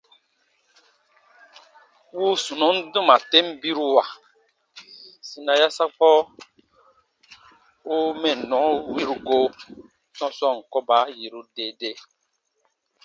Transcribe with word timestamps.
Wuu 2.17 2.35
sunɔn 2.43 2.75
dɔma 2.93 3.15
ten 3.31 3.45
biruwa 3.61 4.03
sina 5.27 5.53
yasakpɔ 5.61 6.09
u 7.93 7.95
mɛnnɔ 8.21 8.59
wiru 8.93 9.15
go 9.27 9.37
sɔ̃sɔɔn 10.17 10.57
kɔba 10.71 10.97
yiru 11.19 11.41
dee 11.55 11.71
dee. 11.79 11.97